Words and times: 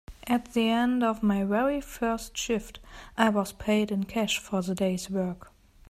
At 0.25 0.53
the 0.53 0.67
end 0.67 1.03
of 1.03 1.21
my 1.21 1.43
very 1.43 1.79
first 1.79 2.35
shift, 2.35 2.79
I 3.19 3.29
was 3.29 3.51
paid 3.51 3.91
in 3.91 4.05
cash 4.05 4.39
for 4.39 4.63
the 4.63 4.73
day’s 4.73 5.11
work. 5.11 5.51